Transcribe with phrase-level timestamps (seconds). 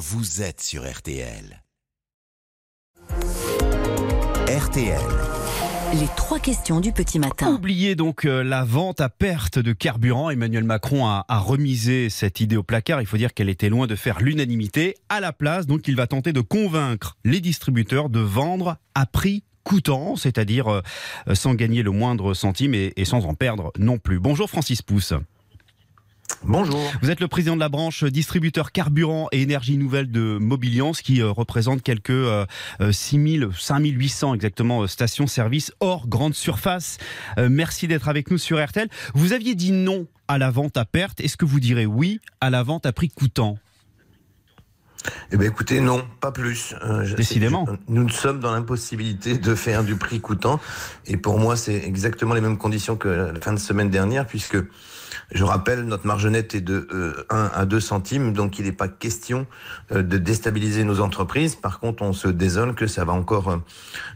[0.00, 1.62] vous êtes sur RTL.
[4.48, 4.98] RTL.
[5.92, 7.52] Les trois questions du petit matin.
[7.52, 10.30] Oubliez donc euh, la vente à perte de carburant.
[10.30, 13.02] Emmanuel Macron a, a remisé cette idée au placard.
[13.02, 14.94] Il faut dire qu'elle était loin de faire l'unanimité.
[15.10, 19.44] À la place, donc, il va tenter de convaincre les distributeurs de vendre à prix
[19.64, 20.80] coûtant, c'est-à-dire euh,
[21.34, 24.18] sans gagner le moindre centime et, et sans en perdre non plus.
[24.18, 25.12] Bonjour Francis Pousse.
[26.44, 26.80] Bonjour.
[27.02, 31.20] Vous êtes le président de la branche distributeur carburant et énergie nouvelle de Mobiliance qui
[31.20, 32.46] euh, représente quelques euh,
[32.90, 36.96] 6000, 5800 exactement euh, stations-service hors grande surface.
[37.36, 38.88] Euh, merci d'être avec nous sur RTL.
[39.12, 41.20] Vous aviez dit non à la vente à perte.
[41.20, 43.58] Est-ce que vous direz oui à la vente à prix coûtant?
[45.32, 46.74] Eh bien, écoutez, non, pas plus.
[46.84, 47.66] Euh, Décidément.
[47.88, 50.60] nous sommes dans l'impossibilité de faire du prix coûtant.
[51.06, 54.58] Et pour moi, c'est exactement les mêmes conditions que la fin de semaine dernière, puisque
[55.32, 58.72] je rappelle, notre marge nette est de euh, 1 à 2 centimes, donc il n'est
[58.72, 59.46] pas question
[59.92, 61.54] euh, de déstabiliser nos entreprises.
[61.54, 63.60] Par contre, on se désole que ça va encore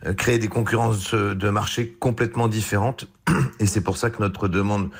[0.06, 3.06] euh, créer des concurrences euh, de marché complètement différentes.
[3.60, 4.90] Et c'est pour ça que notre demande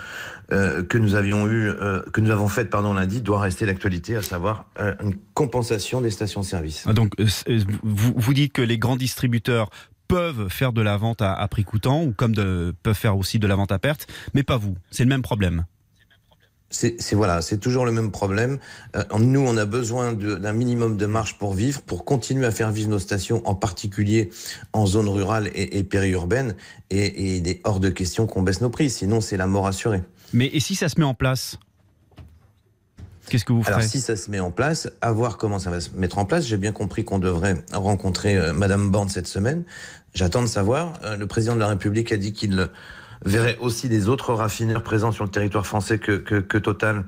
[0.53, 4.17] euh, que nous avions eu, euh, que nous avons faite pardon lundi, doit rester d'actualité,
[4.17, 6.85] à savoir euh, une compensation des stations-service.
[6.87, 7.13] Ah, Donc
[7.83, 9.71] vous, dites que les grands distributeurs
[10.07, 13.39] peuvent faire de la vente à, à prix coûtant ou comme de, peuvent faire aussi
[13.39, 14.77] de la vente à perte, mais pas vous.
[14.91, 15.65] C'est le même problème.
[16.77, 18.59] C'est voilà, c'est toujours le même problème.
[18.97, 22.73] Euh, nous, on a besoin d'un minimum de marge pour vivre, pour continuer à faire
[22.73, 24.31] vivre nos stations, en particulier
[24.73, 26.57] en zone rurale et, et périurbaine.
[26.91, 29.69] Et, et il est hors de question qu'on baisse nos prix, sinon c'est la mort
[29.69, 30.03] assurée.
[30.33, 31.59] Mais et si ça se met en place?
[33.29, 33.77] Qu'est-ce que vous ferez?
[33.77, 36.25] Alors si ça se met en place, à voir comment ça va se mettre en
[36.25, 36.45] place.
[36.45, 39.63] J'ai bien compris qu'on devrait rencontrer euh, Madame Borne cette semaine.
[40.13, 40.95] J'attends de savoir.
[41.05, 42.69] Euh, le président de la République a dit qu'il
[43.25, 47.05] verrait aussi les autres raffineurs présents sur le territoire français que, que, que Total.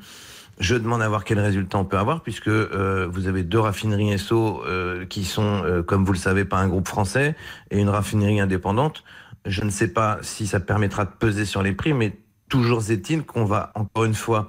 [0.59, 4.19] Je demande à voir quel résultat on peut avoir, puisque euh, vous avez deux raffineries
[4.19, 7.37] SO euh, qui sont, euh, comme vous le savez, pas un groupe français,
[7.71, 9.05] et une raffinerie indépendante.
[9.45, 13.25] Je ne sais pas si ça permettra de peser sur les prix, mais toujours est-il
[13.25, 14.49] qu'on va encore une fois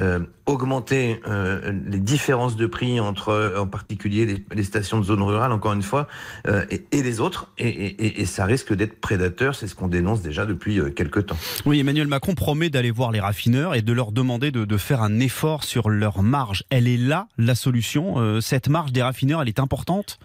[0.00, 5.50] euh, augmenter euh, les différences de prix entre, en particulier, les, stations de zone rurale,
[5.50, 6.06] encore une fois,
[6.46, 10.80] euh, et, les autres, et, ça risque d'être prédateur, c'est ce qu'on dénonce déjà depuis
[10.94, 11.36] quelques temps.
[11.66, 15.18] Oui, Emmanuel Macron promet d'aller voir les raffineurs et de leur demander de, faire un
[15.18, 16.64] effort sur leur marge.
[16.70, 20.20] Elle est là, la solution Cette marge des raffineurs, elle est importante?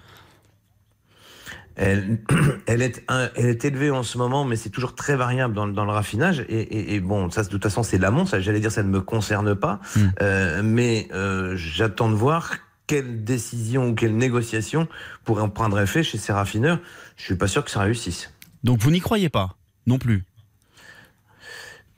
[1.75, 2.19] Elle,
[2.67, 3.03] elle, est,
[3.35, 5.91] elle est élevée en ce moment, mais c'est toujours très variable dans, le- dans le
[5.91, 6.41] raffinage.
[6.49, 8.25] Et, et- et bon, ça, de toute façon, c'est l'amont.
[8.25, 9.79] Ça, j'allais dire, ça ne me concerne pas.
[9.95, 9.99] Mm.
[10.21, 12.51] Euh, mais euh, j'attends de voir
[12.85, 14.87] quelle décision ou quelle négociation
[15.23, 16.79] pourrait en prendre effet chez ces raffineurs.
[17.17, 18.31] Je suis pas sûr que ça réussisse.
[18.63, 19.55] Donc vous n'y croyez pas
[19.87, 20.23] non plus?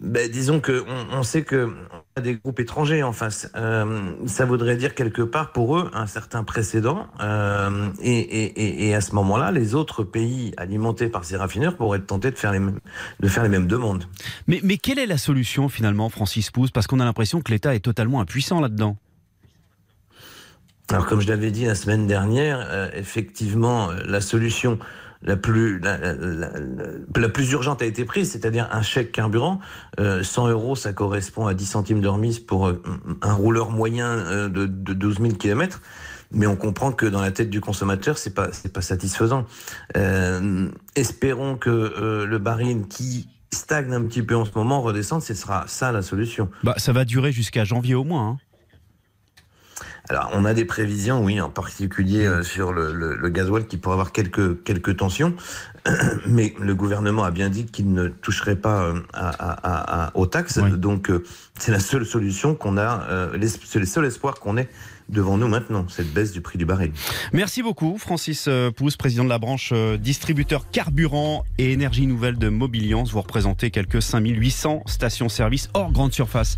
[0.05, 3.49] Ben, disons que on, on sait que on a des groupes étrangers en face.
[3.55, 7.07] Euh, ça voudrait dire quelque part pour eux un certain précédent.
[7.21, 11.75] Euh, et, et, et, et à ce moment-là, les autres pays alimentés par ces raffineurs
[11.75, 12.79] pourraient être tentés de faire les mêmes,
[13.19, 14.05] de faire les mêmes demandes.
[14.47, 17.73] mais, mais quelle est la solution finalement, Francis Pousse Parce qu'on a l'impression que l'État
[17.73, 18.97] est totalement impuissant là-dedans.
[20.89, 24.77] Alors comme je l'avais dit la semaine dernière, euh, effectivement, la solution
[25.25, 29.59] la plus la, plus urgente a été prise, c'est-à-dire un chèque carburant.
[29.99, 32.81] Euh, 100 euros, ça correspond à 10 centimes de remise pour euh,
[33.21, 35.81] un rouleur moyen euh, de, de 12 000 kilomètres.
[36.31, 39.45] Mais on comprend que dans la tête du consommateur, c'est pas pas satisfaisant.
[39.95, 45.21] Euh, espérons que euh, le baril qui stagne un petit peu en ce moment redescende,
[45.21, 46.49] ce sera ça la solution.
[46.63, 48.29] Bah, ça va durer jusqu'à janvier au moins.
[48.29, 48.37] hein.
[50.09, 53.77] Alors, on a des prévisions, oui, en particulier euh, sur le, le, le gasoil qui
[53.77, 55.33] pourrait avoir quelques, quelques tensions.
[56.27, 60.25] Mais le gouvernement a bien dit qu'il ne toucherait pas euh, à, à- à- aux
[60.27, 60.59] taxes.
[60.61, 60.77] Oui.
[60.77, 61.23] Donc, euh,
[61.59, 64.69] c'est la seule solution qu'on a, euh, c'est le seul espoir qu'on ait
[65.09, 66.91] devant nous maintenant, cette baisse du prix du baril.
[67.31, 73.11] Merci beaucoup, Francis Pousse, président de la branche distributeur carburant et énergie nouvelle de Mobiliance.
[73.11, 76.55] Vous représentez quelques 5800 stations-service hors grande surface.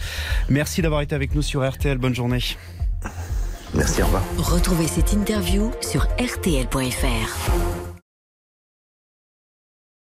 [0.47, 1.97] Merci d'avoir été avec nous sur RTL.
[1.97, 2.39] Bonne journée.
[3.77, 4.23] Merci, au revoir.
[4.37, 7.96] Retrouvez cette interview sur rtl.fr.